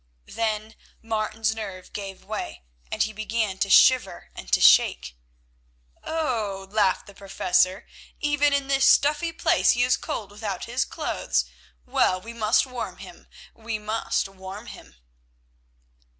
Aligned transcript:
Then 0.33 0.73
Martin's 1.03 1.53
nerve 1.53 1.93
gave 1.93 2.23
way, 2.23 2.63
and 2.91 3.03
he 3.03 3.13
began 3.13 3.59
to 3.59 3.69
shiver 3.69 4.31
and 4.35 4.51
to 4.51 4.59
shake. 4.59 5.15
"Oho!" 6.03 6.65
laughed 6.65 7.05
the 7.05 7.13
Professor, 7.13 7.85
"even 8.19 8.51
in 8.51 8.67
this 8.67 8.83
stuffy 8.83 9.31
place 9.31 9.73
he 9.73 9.83
is 9.83 9.97
cold 9.97 10.31
without 10.31 10.65
his 10.65 10.85
clothes; 10.85 11.45
well 11.85 12.19
we 12.19 12.33
must 12.33 12.65
warm 12.65 12.97
him—we 12.97 13.77
must 13.77 14.27
warm 14.27 14.65
him." 14.65 14.95